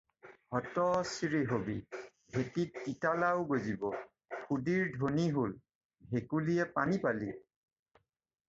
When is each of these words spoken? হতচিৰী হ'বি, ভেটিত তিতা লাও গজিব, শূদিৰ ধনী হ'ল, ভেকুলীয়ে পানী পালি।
হতচিৰী 0.53 1.41
হ'বি, 1.49 1.75
ভেটিত 2.37 2.81
তিতা 2.85 3.11
লাও 3.23 3.43
গজিব, 3.51 3.85
শূদিৰ 4.39 4.89
ধনী 5.03 5.29
হ'ল, 5.37 5.55
ভেকুলীয়ে 6.15 6.71
পানী 6.81 7.03
পালি। 7.05 7.31